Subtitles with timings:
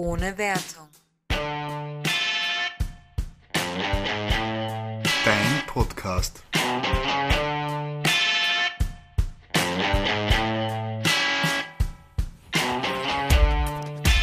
[0.00, 0.88] ohne Wertung.
[5.24, 6.42] Dein Podcast.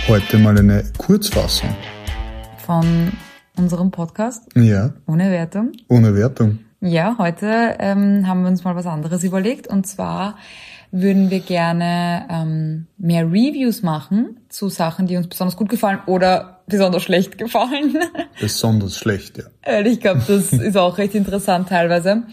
[0.08, 1.76] Heute mal eine Kurzfassung.
[2.66, 3.12] von
[3.58, 5.72] unserem Podcast Ja, ohne Wertung.
[5.90, 6.60] ohne Wertung.
[6.80, 10.38] Ja, heute ähm, haben wir uns mal was anderes überlegt und zwar
[10.92, 16.62] würden wir gerne ähm, mehr Reviews machen zu Sachen, die uns besonders gut gefallen oder
[16.68, 17.98] besonders schlecht gefallen.
[18.40, 19.46] Besonders schlecht, ja.
[19.66, 22.24] Weil ich glaube, das ist auch recht interessant teilweise.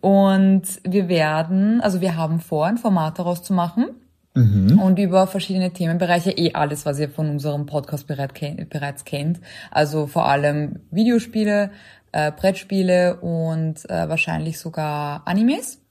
[0.00, 3.86] Und wir werden, also wir haben vor, ein Format daraus zu machen
[4.34, 9.40] und über verschiedene Themenbereiche, eh alles, was ihr von unserem Podcast bereits kennt.
[9.70, 11.70] Also vor allem Videospiele,
[12.12, 15.81] äh, Brettspiele und äh, wahrscheinlich sogar Animes.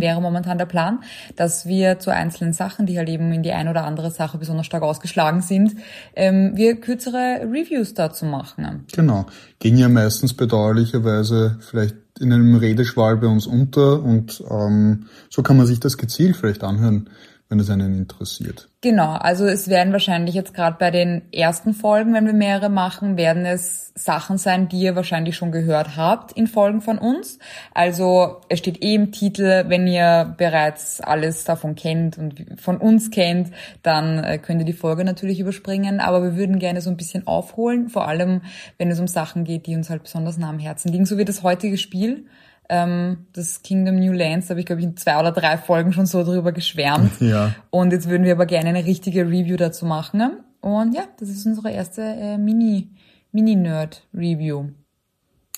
[0.00, 1.00] Wäre momentan der Plan,
[1.36, 4.66] dass wir zu einzelnen Sachen, die halt eben in die eine oder andere Sache besonders
[4.66, 5.76] stark ausgeschlagen sind,
[6.16, 8.84] ähm, wir kürzere Reviews dazu machen.
[8.92, 9.26] Genau.
[9.60, 15.56] Ging ja meistens bedauerlicherweise vielleicht in einem Redeschwall bei uns unter und ähm, so kann
[15.56, 17.08] man sich das gezielt vielleicht anhören,
[17.52, 18.70] wenn es einen interessiert.
[18.80, 23.18] Genau, also es werden wahrscheinlich jetzt gerade bei den ersten Folgen, wenn wir mehrere machen,
[23.18, 27.38] werden es Sachen sein, die ihr wahrscheinlich schon gehört habt in Folgen von uns.
[27.74, 33.10] Also es steht eh im Titel, wenn ihr bereits alles davon kennt und von uns
[33.10, 33.50] kennt,
[33.82, 36.00] dann äh, könnt ihr die Folge natürlich überspringen.
[36.00, 38.40] Aber wir würden gerne so ein bisschen aufholen, vor allem
[38.78, 41.26] wenn es um Sachen geht, die uns halt besonders nah am Herzen liegen, so wie
[41.26, 42.24] das heutige Spiel.
[42.68, 45.92] Ähm, das Kingdom New Lands, da habe ich glaube ich in zwei oder drei Folgen
[45.92, 47.12] schon so drüber geschwärmt.
[47.20, 47.54] Ja.
[47.70, 50.40] Und jetzt würden wir aber gerne eine richtige Review dazu machen.
[50.60, 52.90] Und ja, das ist unsere erste äh, Mini,
[53.32, 54.70] Mini-Nerd-Review.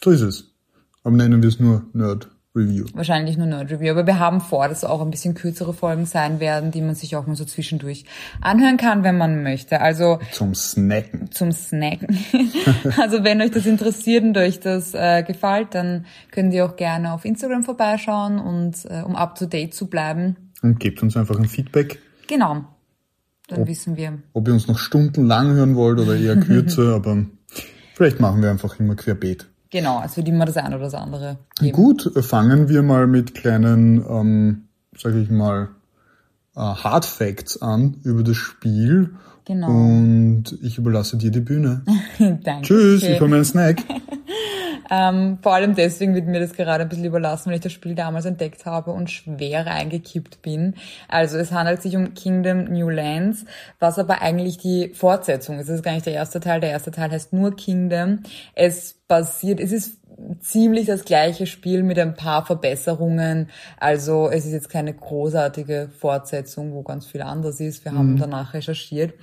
[0.02, 0.50] So ist es.
[1.02, 2.84] Aber nennen wir es nur Nerd Review.
[2.94, 3.90] Wahrscheinlich nur Nerd-Review.
[3.90, 6.94] Aber wir haben vor, dass es auch ein bisschen kürzere Folgen sein werden, die man
[6.94, 8.04] sich auch mal so zwischendurch
[8.40, 9.80] anhören kann, wenn man möchte.
[9.80, 11.30] Also Zum Snacken.
[11.32, 12.16] zum Snacken.
[12.98, 17.12] also wenn euch das interessiert und euch das äh, gefällt, dann könnt ihr auch gerne
[17.12, 20.36] auf Instagram vorbeischauen und äh, um up to date zu bleiben.
[20.62, 22.64] Und gebt uns einfach ein Feedback, Genau.
[23.48, 24.22] Dann wissen wir.
[24.32, 27.26] ob ihr uns noch stundenlang hören wollt oder eher kürzer, aber
[27.94, 29.46] vielleicht machen wir einfach immer querbeet.
[29.74, 31.72] Genau, es wird immer das eine oder das andere geben.
[31.72, 35.70] Gut, fangen wir mal mit kleinen, ähm, sage ich mal,
[36.54, 39.16] äh, Hard Facts an über das Spiel.
[39.44, 39.66] Genau.
[39.66, 41.82] Und ich überlasse dir die Bühne.
[42.18, 42.62] Danke.
[42.62, 43.82] Tschüss, ich hole mir einen Snack.
[44.90, 47.94] Ähm, vor allem deswegen wird mir das gerade ein bisschen überlassen, weil ich das Spiel
[47.94, 50.74] damals entdeckt habe und schwer eingekippt bin.
[51.08, 53.44] Also es handelt sich um Kingdom New Lands,
[53.78, 55.68] was aber eigentlich die Fortsetzung ist.
[55.68, 56.60] Es ist gar nicht der erste Teil.
[56.60, 58.20] Der erste Teil heißt nur Kingdom.
[58.54, 59.98] Es basiert, es ist
[60.40, 63.48] ziemlich das gleiche Spiel mit ein paar Verbesserungen.
[63.78, 67.84] Also es ist jetzt keine großartige Fortsetzung, wo ganz viel anders ist.
[67.84, 69.14] Wir haben danach recherchiert.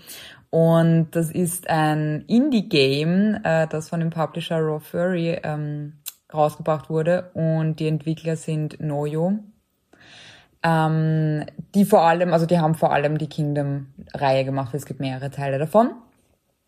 [0.51, 5.93] Und das ist ein Indie-Game, äh, das von dem Publisher Raw Furry ähm,
[6.31, 7.31] rausgebracht wurde.
[7.33, 9.39] Und die Entwickler sind Noyo.
[10.61, 14.75] Ähm, die vor allem, also die haben vor allem die Kingdom-Reihe gemacht.
[14.75, 15.91] Es gibt mehrere Teile davon.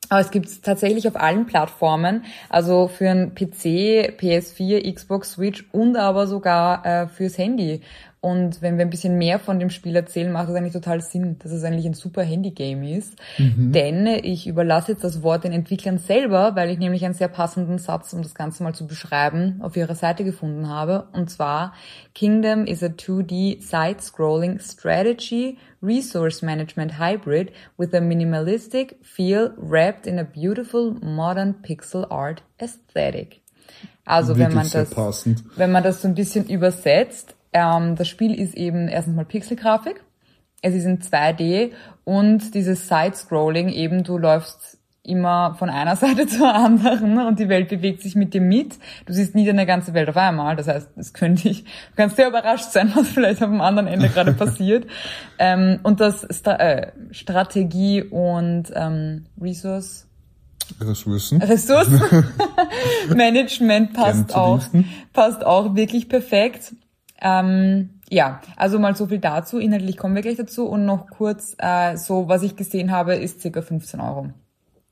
[0.09, 5.65] Aber es gibt es tatsächlich auf allen Plattformen, also für einen PC, PS4, Xbox, Switch
[5.71, 7.81] und aber sogar äh, fürs Handy.
[8.23, 11.39] Und wenn wir ein bisschen mehr von dem Spiel erzählen, macht das eigentlich total Sinn,
[11.39, 13.17] dass es eigentlich ein super Handy-Game ist.
[13.37, 17.79] Denn ich überlasse jetzt das Wort den Entwicklern selber, weil ich nämlich einen sehr passenden
[17.79, 21.09] Satz, um das Ganze mal zu beschreiben, auf ihrer Seite gefunden habe.
[21.11, 21.73] Und zwar,
[22.15, 30.17] Kingdom is a 2D side-scrolling strategy resource management hybrid with a minimalistic feel wrapped in
[30.17, 33.41] a beautiful modern pixel art aesthetic.
[34.05, 35.43] Also wenn man das, passend.
[35.57, 40.03] wenn man das so ein bisschen übersetzt, ähm, das Spiel ist eben erstens mal Pixelgrafik,
[40.61, 41.71] es ist in 2D
[42.03, 47.69] und dieses Side-Scrolling eben, du läufst immer von einer Seite zur anderen und die Welt
[47.69, 48.75] bewegt sich mit dir mit.
[49.05, 50.55] Du siehst nie deine ganze Welt auf einmal.
[50.55, 53.87] Das heißt, es könnte ich, du kannst sehr überrascht sein, was vielleicht auf dem anderen
[53.87, 54.87] Ende gerade passiert.
[55.37, 60.07] Ähm, und das Stra äh, Strategie und ähm, Resource
[60.79, 61.41] Ressourcen.
[61.41, 64.61] Ressourcenmanagement passt Gern zu auch,
[65.11, 66.73] passt auch wirklich perfekt.
[67.23, 69.57] Ähm, ja, also mal so viel dazu.
[69.57, 70.67] Inhaltlich kommen wir gleich dazu.
[70.67, 74.29] Und noch kurz, äh, so was ich gesehen habe, ist circa 15 Euro.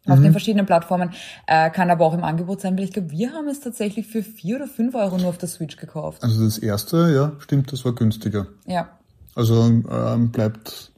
[0.08, 0.24] Auf Mhm.
[0.24, 1.12] den verschiedenen Plattformen,
[1.46, 4.24] äh, kann aber auch im Angebot sein, weil ich glaube, wir haben es tatsächlich für
[4.24, 6.24] 4 oder 5 Euro nur auf der Switch gekauft.
[6.24, 8.48] Also das erste, ja, stimmt, das war günstiger.
[8.66, 8.90] Ja.
[9.36, 10.92] Also ähm, bleibt,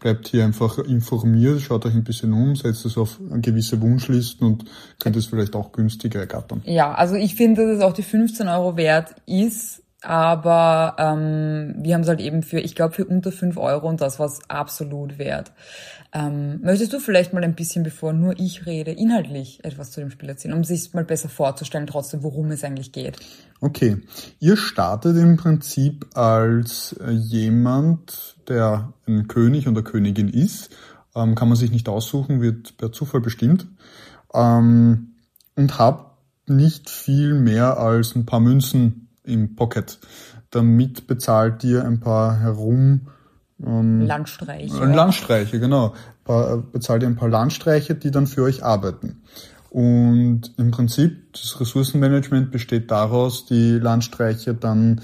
[0.00, 4.64] bleibt hier einfach informiert, schaut euch ein bisschen um, setzt es auf gewisse Wunschlisten und
[4.98, 6.60] könnt es vielleicht auch günstiger ergattern.
[6.64, 11.94] Ja, also ich finde, dass es auch die 15 Euro wert ist, aber ähm, wir
[11.94, 14.40] haben es halt eben für, ich glaube, für unter fünf Euro und das war es
[14.48, 15.52] absolut wert.
[16.12, 20.10] Ähm, möchtest du vielleicht mal ein bisschen, bevor nur ich rede, inhaltlich etwas zu dem
[20.10, 23.18] Spiel erzählen, um sich mal besser vorzustellen, trotzdem, worum es eigentlich geht?
[23.60, 23.98] Okay,
[24.38, 30.70] ihr startet im Prinzip als jemand, der ein König oder Königin ist,
[31.14, 33.68] ähm, kann man sich nicht aussuchen, wird per Zufall bestimmt
[34.32, 35.14] ähm,
[35.56, 36.18] und habt
[36.48, 39.98] nicht viel mehr als ein paar Münzen im Pocket.
[40.50, 43.08] Damit bezahlt ihr ein paar herum
[43.64, 44.82] ähm, Landstreiche.
[44.82, 45.94] Äh, Landstreiche, genau.
[46.24, 49.22] Paar, äh, bezahlt ihr ein paar Landstreiche, die dann für euch arbeiten.
[49.70, 55.00] Und im Prinzip, das Ressourcenmanagement besteht daraus, die Landstreiche dann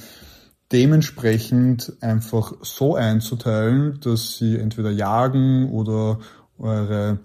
[0.73, 6.19] dementsprechend einfach so einzuteilen, dass sie entweder jagen oder
[6.59, 7.21] eure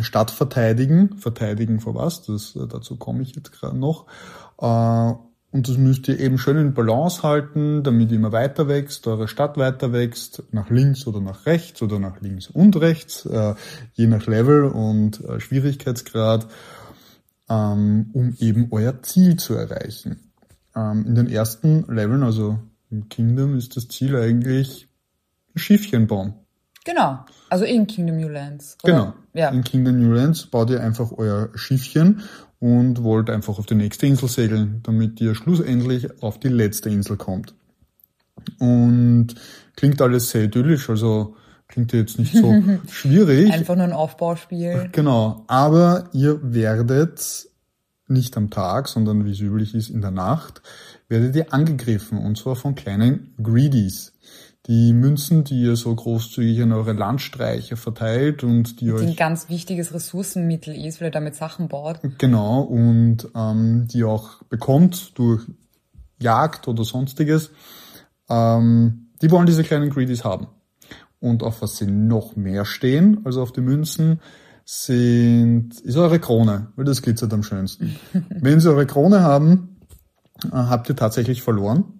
[0.00, 1.16] Stadt verteidigen.
[1.18, 2.22] Verteidigen vor was?
[2.22, 4.06] Das, äh, dazu komme ich jetzt gerade noch.
[5.52, 9.26] Und das müsst ihr eben schön in Balance halten, damit ihr immer weiter wächst, eure
[9.26, 13.54] Stadt weiter wächst, nach links oder nach rechts oder nach links und rechts, äh,
[13.94, 16.46] je nach Level und äh, Schwierigkeitsgrad,
[17.48, 20.32] ähm, um eben euer Ziel zu erreichen.
[20.76, 22.60] Ähm, in den ersten Leveln, also
[22.90, 24.88] im Kingdom, ist das Ziel eigentlich
[25.56, 26.34] ein Schiffchen bauen.
[26.84, 28.78] Genau, also in Kingdom New Lands.
[28.84, 28.92] Oder?
[28.92, 29.48] Genau, ja.
[29.50, 32.22] in Kingdom New Lands baut ihr einfach euer Schiffchen
[32.60, 37.16] und wollt einfach auf die nächste Insel segeln, damit ihr schlussendlich auf die letzte Insel
[37.16, 37.54] kommt.
[38.58, 39.34] Und
[39.76, 41.36] klingt alles sehr idyllisch, also
[41.68, 43.50] klingt jetzt nicht so schwierig.
[43.52, 44.90] Einfach nur ein Aufbauspiel.
[44.92, 47.48] Genau, aber ihr werdet
[48.08, 50.62] nicht am Tag, sondern wie es üblich ist in der Nacht,
[51.08, 54.12] werdet ihr angegriffen und zwar von kleinen Greedies
[54.66, 59.06] die Münzen, die ihr so großzügig an eure Landstreicher verteilt und die, die euch...
[59.06, 62.00] ein ganz wichtiges Ressourcenmittel ist, weil ihr damit Sachen baut.
[62.18, 65.46] Genau, und ähm, die auch bekommt durch
[66.18, 67.50] Jagd oder sonstiges.
[68.28, 70.48] Ähm, die wollen diese kleinen Greedies haben.
[71.20, 74.20] Und auf was sie noch mehr stehen, also auf die Münzen,
[74.64, 77.96] sind, ist eure Krone, weil das glitzert am schönsten.
[78.28, 79.80] Wenn sie eure Krone haben,
[80.44, 81.99] äh, habt ihr tatsächlich verloren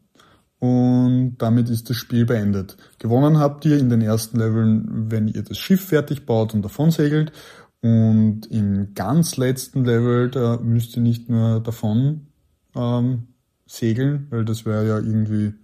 [0.60, 2.76] und damit ist das Spiel beendet.
[2.98, 6.90] Gewonnen habt ihr in den ersten Leveln, wenn ihr das Schiff fertig baut und davon
[6.90, 7.32] segelt.
[7.80, 12.26] Und im ganz letzten Level, da müsst ihr nicht nur davon
[12.76, 13.28] ähm,
[13.66, 15.54] segeln, weil das wäre ja irgendwie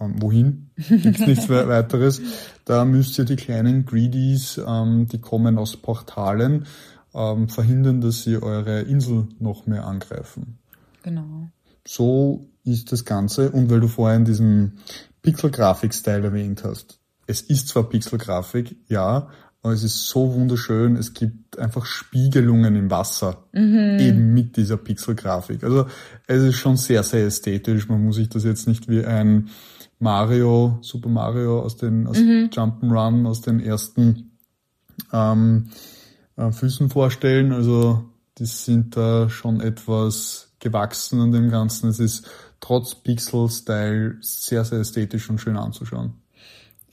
[0.00, 2.20] ähm, wohin, gibt's nichts weiteres.
[2.64, 6.66] Da müsst ihr die kleinen Greedies, ähm, die kommen aus Portalen,
[7.14, 10.58] ähm, verhindern, dass sie eure Insel noch mehr angreifen.
[11.04, 11.48] Genau.
[11.86, 13.50] So ist das Ganze.
[13.50, 14.78] Und weil du vorhin diesen
[15.22, 16.98] Pixel-Grafik-Style erwähnt hast.
[17.26, 19.28] Es ist zwar Pixel-Grafik, ja,
[19.62, 20.96] aber es ist so wunderschön.
[20.96, 23.98] Es gibt einfach Spiegelungen im Wasser, mhm.
[24.00, 25.62] eben mit dieser Pixel-Grafik.
[25.62, 25.86] Also
[26.26, 27.88] es ist schon sehr, sehr ästhetisch.
[27.88, 29.50] Man muss sich das jetzt nicht wie ein
[29.98, 32.48] Mario, Super Mario aus den aus mhm.
[32.50, 34.30] Jump'n'Run, aus den ersten
[35.12, 35.68] ähm,
[36.36, 37.52] äh, Füßen vorstellen.
[37.52, 38.04] Also
[38.38, 41.90] die sind da schon etwas gewachsen an dem Ganzen.
[41.90, 42.26] Es ist
[42.60, 46.14] trotz Pixel-Style sehr, sehr ästhetisch und schön anzuschauen.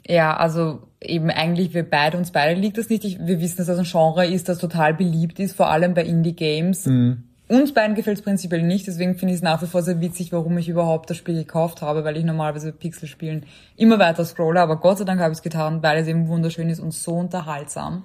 [0.08, 3.04] Ja, also eben eigentlich wir beide, uns beide liegt das nicht.
[3.04, 6.06] Ich, wir wissen, dass das ein Genre ist, das total beliebt ist, vor allem bei
[6.06, 6.86] Indie-Games.
[6.86, 7.24] Mhm.
[7.50, 10.34] Uns beiden gefällt es prinzipiell nicht, deswegen finde ich es nach wie vor sehr witzig,
[10.34, 13.46] warum ich überhaupt das Spiel gekauft habe, weil ich normalerweise Pixel-Spielen
[13.78, 16.68] immer weiter scrolle, aber Gott sei Dank habe ich es getan, weil es eben wunderschön
[16.68, 18.04] ist und so unterhaltsam.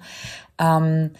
[0.57, 1.11] Ähm,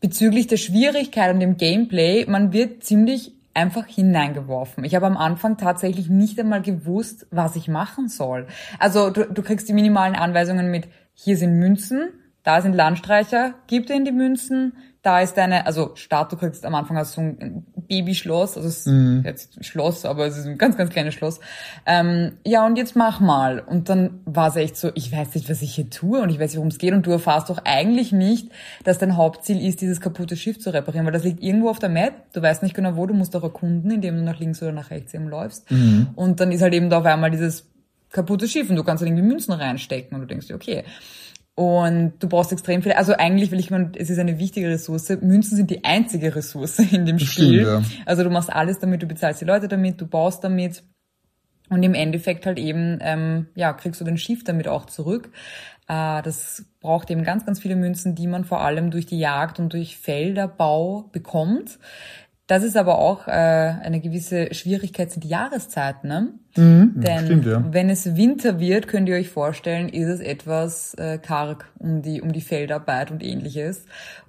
[0.00, 4.84] bezüglich der Schwierigkeit und dem Gameplay, man wird ziemlich einfach hineingeworfen.
[4.84, 8.46] Ich habe am Anfang tatsächlich nicht einmal gewusst, was ich machen soll.
[8.78, 12.10] Also du, du kriegst die minimalen Anweisungen mit, hier sind Münzen,
[12.44, 16.74] da sind Landstreicher, gib denen die Münzen, da ist deine, also Start, du kriegst am
[16.76, 19.22] Anfang also so ein Babyschloss, also es ist mhm.
[19.24, 21.40] jetzt Schloss, aber es ist ein ganz, ganz kleines Schloss.
[21.86, 23.60] Ähm, ja, und jetzt mach mal.
[23.60, 26.38] Und dann war es echt so, ich weiß nicht, was ich hier tue und ich
[26.38, 28.50] weiß nicht, worum es geht und du erfahrst doch eigentlich nicht,
[28.84, 31.88] dass dein Hauptziel ist, dieses kaputte Schiff zu reparieren, weil das liegt irgendwo auf der
[31.88, 34.72] Map, du weißt nicht genau wo, du musst auch erkunden, indem du nach links oder
[34.72, 35.70] nach rechts eben läufst.
[35.70, 36.08] Mhm.
[36.14, 37.66] Und dann ist halt eben da auf einmal dieses
[38.10, 40.84] kaputte Schiff und du kannst dann irgendwie Münzen reinstecken und du denkst dir, okay,
[41.58, 42.92] und du brauchst extrem viel.
[42.92, 45.08] Also eigentlich will ich mal, es ist eine wichtige Ressource.
[45.20, 47.62] Münzen sind die einzige Ressource in dem Spiel.
[47.62, 47.82] Ja.
[48.06, 50.84] Also du machst alles damit, du bezahlst die Leute damit, du baust damit.
[51.68, 55.32] Und im Endeffekt halt eben, ähm, ja, kriegst du den Schiff damit auch zurück.
[55.88, 59.58] Äh, das braucht eben ganz, ganz viele Münzen, die man vor allem durch die Jagd
[59.58, 61.80] und durch Felderbau bekommt.
[62.46, 66.08] Das ist aber auch äh, eine gewisse Schwierigkeit sind die Jahreszeiten.
[66.08, 66.34] Ne?
[66.58, 67.64] Mhm, Denn stimmt, ja.
[67.70, 72.20] wenn es Winter wird, könnt ihr euch vorstellen, ist es etwas äh, karg um die,
[72.20, 73.84] um die Feldarbeit und ähnliches.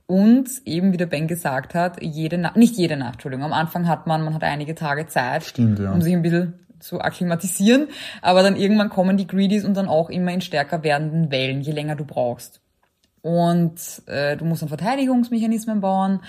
[0.06, 3.88] Und eben, wie der Ben gesagt hat, jede Nacht, nicht jede Nacht, Entschuldigung, am Anfang
[3.88, 5.92] hat man, man hat einige Tage Zeit, stimmt, ja.
[5.92, 7.88] um sich ein bisschen zu akklimatisieren.
[8.22, 11.72] Aber dann irgendwann kommen die Greedies und dann auch immer in stärker werdenden Wellen, je
[11.72, 12.62] länger du brauchst.
[13.22, 16.22] Und äh, du musst dann Verteidigungsmechanismen bauen.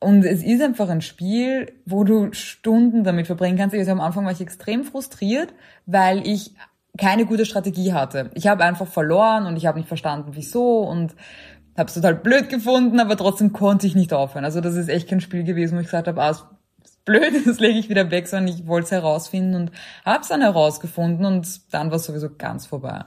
[0.00, 3.74] Und es ist einfach ein Spiel, wo du Stunden damit verbringen kannst.
[3.74, 5.52] Also am Anfang war ich extrem frustriert,
[5.86, 6.54] weil ich
[6.96, 8.30] keine gute Strategie hatte.
[8.34, 11.14] Ich habe einfach verloren und ich habe nicht verstanden, wieso und
[11.76, 14.44] habe es total blöd gefunden, aber trotzdem konnte ich nicht aufhören.
[14.44, 16.44] Also das ist echt kein Spiel gewesen, wo ich gesagt habe, ah, ist
[17.04, 19.72] blöd, das lege ich wieder weg, sondern ich wollte es herausfinden und
[20.04, 23.04] habe es dann herausgefunden und dann war es sowieso ganz vorbei.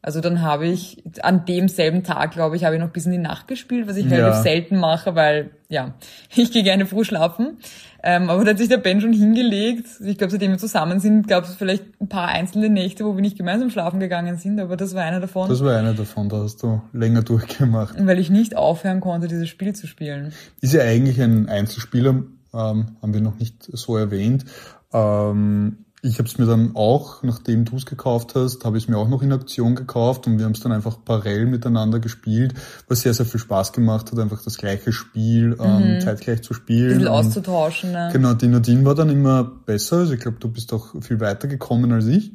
[0.00, 3.18] Also dann habe ich an demselben Tag, glaube ich, habe ich noch bis in die
[3.18, 4.42] Nacht gespielt, was ich relativ ja.
[4.42, 5.94] selten mache, weil ja,
[6.34, 7.58] ich gehe gerne früh schlafen.
[8.00, 9.86] Ähm, aber da hat sich der Ben schon hingelegt.
[10.04, 13.22] Ich glaube, seitdem wir zusammen sind, gab es vielleicht ein paar einzelne Nächte, wo wir
[13.22, 15.48] nicht gemeinsam schlafen gegangen sind, aber das war einer davon.
[15.48, 17.96] Das war einer davon, da hast du länger durchgemacht.
[17.98, 20.32] Weil ich nicht aufhören konnte, dieses Spiel zu spielen.
[20.60, 22.22] Ist ja eigentlich ein Einzelspieler,
[22.54, 24.44] ähm, haben wir noch nicht so erwähnt.
[24.92, 28.88] Ähm, ich habe es mir dann auch, nachdem du es gekauft hast, habe ich es
[28.88, 32.54] mir auch noch in Aktion gekauft und wir haben es dann einfach parallel miteinander gespielt,
[32.88, 36.00] was sehr, sehr viel Spaß gemacht hat, einfach das gleiche Spiel ähm, mhm.
[36.00, 36.92] zeitgleich zu spielen.
[36.92, 37.92] Ein bisschen auszutauschen.
[37.92, 38.10] Ne?
[38.12, 41.46] Genau, die Nadine war dann immer besser, also ich glaube, du bist auch viel weiter
[41.46, 42.32] gekommen als ich.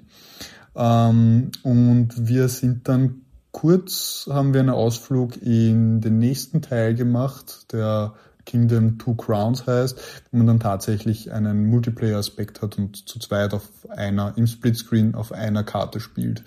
[0.75, 7.72] Ähm, und wir sind dann kurz, haben wir einen Ausflug in den nächsten Teil gemacht,
[7.72, 8.13] der
[8.45, 10.00] Kingdom Two Crowns heißt,
[10.31, 15.31] wo man dann tatsächlich einen Multiplayer-Aspekt hat und zu zweit auf einer, im Splitscreen auf
[15.31, 16.43] einer Karte spielt.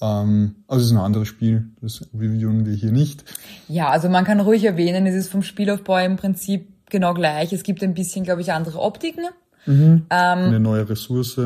[0.00, 3.24] Ähm, also es ist ein anderes Spiel, das reviewen wir hier nicht.
[3.68, 7.52] Ja, also man kann ruhig erwähnen, es ist vom Spielaufbau im Prinzip genau gleich.
[7.52, 9.24] Es gibt ein bisschen, glaube ich, andere Optiken.
[9.66, 10.06] Mhm.
[10.10, 11.40] Ähm, eine neue Ressource.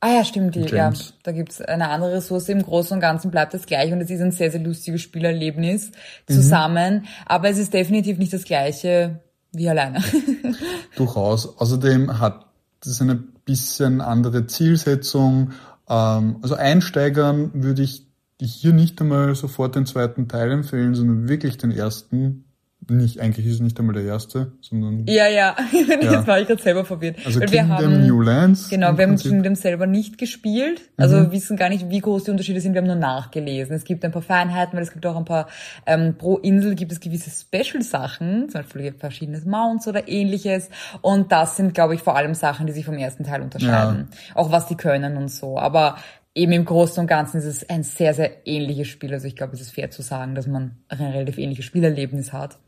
[0.00, 0.92] Ah ja, stimmt, die, ja.
[1.24, 2.48] Da gibt's eine andere Ressource.
[2.48, 5.90] Im Großen und Ganzen bleibt das gleich und es ist ein sehr, sehr lustiges Spielerlebnis
[6.28, 6.34] mhm.
[6.34, 6.94] zusammen.
[6.94, 7.06] Mhm.
[7.26, 9.20] Aber es ist definitiv nicht das gleiche
[9.52, 10.02] wie alleine.
[10.96, 11.58] Durchaus.
[11.58, 12.46] Außerdem hat
[12.84, 15.50] es eine bisschen andere Zielsetzung.
[15.88, 18.06] Ähm, also Einsteigern würde ich
[18.40, 22.44] hier nicht einmal sofort den zweiten Teil empfehlen, sondern wirklich den ersten
[22.86, 25.06] nicht, eigentlich ist es nicht einmal der erste, sondern.
[25.06, 25.54] Ja, ja.
[25.72, 26.12] ja.
[26.12, 27.16] Jetzt war ich gerade selber verwirrt.
[27.24, 28.70] Also Weil Kingdom wir haben, New Lands.
[28.70, 30.80] Genau, wir haben Kingdom selber nicht gespielt.
[30.96, 31.32] Also mhm.
[31.32, 32.72] wissen gar nicht, wie groß die Unterschiede sind.
[32.72, 33.74] Wir haben nur nachgelesen.
[33.74, 35.48] Es gibt ein paar Feinheiten, weil es gibt auch ein paar,
[35.86, 40.70] ähm, pro Insel gibt es gewisse Special-Sachen, zum Beispiel verschiedenes Mounts oder ähnliches.
[41.02, 44.08] Und das sind, glaube ich, vor allem Sachen, die sich vom ersten Teil unterscheiden.
[44.10, 44.36] Ja.
[44.36, 45.58] Auch was die können und so.
[45.58, 45.96] Aber
[46.34, 49.12] eben im Großen und Ganzen ist es ein sehr, sehr ähnliches Spiel.
[49.12, 52.58] Also ich glaube, es ist fair zu sagen, dass man ein relativ ähnliches Spielerlebnis hat.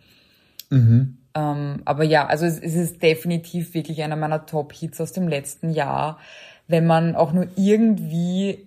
[0.70, 1.18] Mhm.
[1.34, 5.70] Ähm, aber ja, also es, es ist definitiv wirklich einer meiner Top-Hits aus dem letzten
[5.70, 6.18] Jahr.
[6.66, 8.66] Wenn man auch nur irgendwie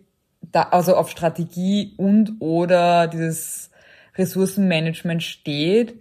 [0.51, 3.71] da, also auf Strategie und oder dieses
[4.15, 5.95] Ressourcenmanagement steht,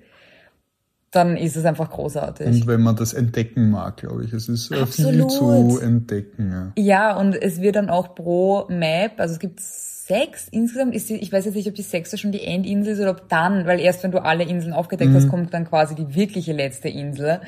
[1.13, 2.47] dann ist es einfach großartig.
[2.47, 4.33] Und wenn man das entdecken mag, glaube ich.
[4.33, 5.31] Es ist Absolut.
[5.31, 6.73] viel zu entdecken.
[6.77, 6.83] Ja.
[6.83, 10.95] ja, und es wird dann auch pro Map, also es gibt sechs insgesamt.
[10.95, 13.29] Ist die, ich weiß jetzt nicht, ob die sechste schon die Endinsel ist oder ob
[13.29, 15.17] dann, weil erst wenn du alle Inseln aufgedeckt mhm.
[15.17, 17.41] hast, kommt dann quasi die wirkliche letzte Insel.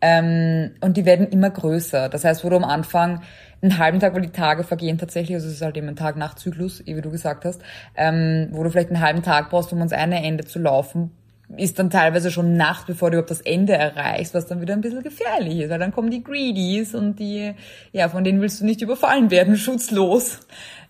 [0.00, 2.08] Ähm, und die werden immer größer.
[2.08, 3.20] Das heißt, wo du am Anfang
[3.60, 6.84] einen halben Tag, weil die Tage vergehen tatsächlich, also es ist halt eben ein Tag-Nacht-Zyklus,
[6.86, 7.60] wie du gesagt hast,
[7.94, 11.10] ähm, wo du vielleicht einen halben Tag brauchst, um ans eine Ende zu laufen,
[11.56, 14.80] ist dann teilweise schon Nacht, bevor du überhaupt das Ende erreichst, was dann wieder ein
[14.80, 17.54] bisschen gefährlich ist, weil dann kommen die Greedies und die,
[17.92, 20.40] ja, von denen willst du nicht überfallen werden, schutzlos.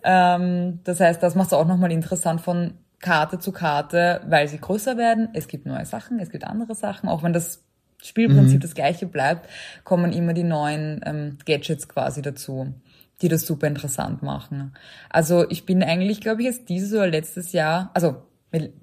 [0.05, 4.59] Ähm, das heißt, das macht es auch nochmal interessant von Karte zu Karte, weil sie
[4.59, 5.29] größer werden.
[5.33, 7.09] Es gibt neue Sachen, es gibt andere Sachen.
[7.09, 7.65] Auch wenn das
[8.03, 8.63] Spielprinzip mhm.
[8.63, 9.49] das gleiche bleibt,
[9.85, 12.75] kommen immer die neuen ähm, Gadgets quasi dazu,
[13.23, 14.75] die das super interessant machen.
[15.09, 18.23] Also ich bin eigentlich, glaube ich, jetzt dieses oder letztes Jahr, also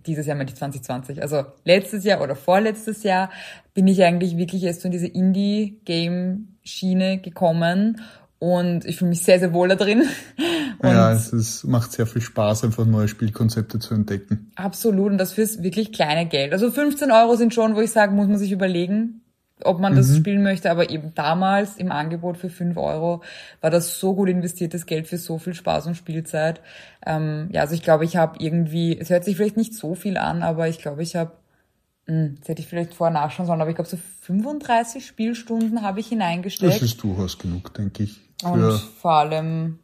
[0.05, 3.29] dieses Jahr meine ich 2020, also letztes Jahr oder vorletztes Jahr
[3.73, 8.01] bin ich eigentlich wirklich erst so in diese Indie-Game-Schiene gekommen
[8.39, 10.03] und ich fühle mich sehr, sehr wohl da drin.
[10.79, 14.51] Und ja, es ist, macht sehr viel Spaß, einfach neue Spielkonzepte zu entdecken.
[14.55, 15.11] Absolut.
[15.11, 16.53] Und das fürs wirklich kleine Geld.
[16.53, 19.21] Also 15 Euro sind schon, wo ich sage, muss man sich überlegen,
[19.63, 20.15] ob man das mhm.
[20.17, 20.71] spielen möchte.
[20.71, 23.23] Aber eben damals im Angebot für 5 Euro
[23.61, 26.61] war das so gut investiertes Geld für so viel Spaß und Spielzeit.
[27.05, 30.17] Ähm, ja, also ich glaube, ich habe irgendwie, es hört sich vielleicht nicht so viel
[30.17, 31.31] an, aber ich glaube, ich habe
[32.07, 35.99] hm, jetzt hätte ich vielleicht vorher nachschauen sollen, aber ich glaube, so 35 Spielstunden habe
[35.99, 36.73] ich hineingesteckt.
[36.73, 38.21] Das ist durchaus genug, denke ich.
[38.43, 39.79] Und vor allem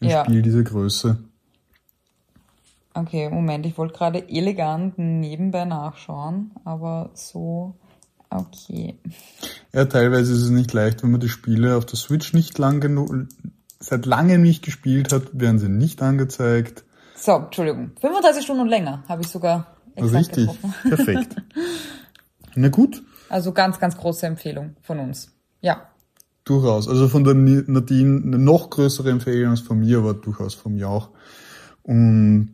[0.00, 0.24] ein ja.
[0.24, 1.18] Spiel dieser Größe.
[2.92, 7.76] Okay, Moment, ich wollte gerade elegant nebenbei nachschauen, aber so,
[8.30, 8.98] okay.
[9.72, 12.80] Ja, teilweise ist es nicht leicht, wenn man die Spiele auf der Switch nicht lang
[12.80, 13.12] genug,
[13.78, 16.84] seit langem nicht gespielt hat, werden sie nicht angezeigt.
[17.16, 20.74] So, Entschuldigung, 35 Stunden und länger habe ich sogar exakt Richtig, getroffen.
[20.88, 21.36] perfekt.
[22.54, 23.02] Na gut.
[23.28, 25.32] Also ganz, ganz große Empfehlung von uns.
[25.60, 25.88] Ja.
[26.44, 26.88] durchaus.
[26.88, 30.88] Also von der Nadine eine noch größere Empfehlung als von mir, aber durchaus von mir
[30.88, 31.10] auch.
[31.82, 32.52] Und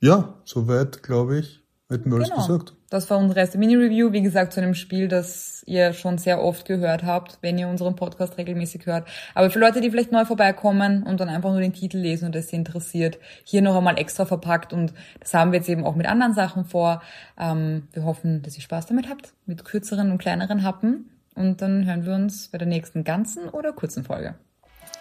[0.00, 1.59] ja, soweit, glaube ich,
[1.90, 2.46] hätten wir alles Genau.
[2.46, 2.74] gesagt.
[2.90, 6.66] Das war unsere erste Mini-Review, wie gesagt, zu einem Spiel, das ihr schon sehr oft
[6.66, 9.06] gehört habt, wenn ihr unseren Podcast regelmäßig hört.
[9.34, 12.34] Aber für Leute, die vielleicht neu vorbeikommen und dann einfach nur den Titel lesen und
[12.34, 15.94] es sie interessiert, hier noch einmal extra verpackt und das haben wir jetzt eben auch
[15.94, 17.02] mit anderen Sachen vor.
[17.38, 21.86] Ähm, wir hoffen, dass ihr Spaß damit habt, mit kürzeren und kleineren Happen und dann
[21.86, 24.34] hören wir uns bei der nächsten ganzen oder kurzen Folge.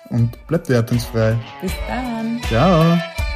[0.10, 1.38] Und bleibt wertungsfrei.
[1.62, 2.40] Bis dann!
[2.44, 3.29] Ciao.